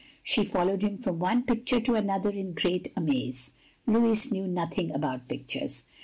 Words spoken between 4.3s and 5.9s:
knew nothing about pictures!